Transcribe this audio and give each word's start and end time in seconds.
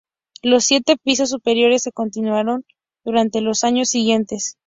Los 0.41 0.63
siete 0.63 0.97
pisos 0.97 1.29
superiores 1.29 1.83
se 1.83 1.91
continuaron 1.91 2.65
durante 3.03 3.39
los 3.39 3.63
años 3.63 3.89
siguientes. 3.89 4.57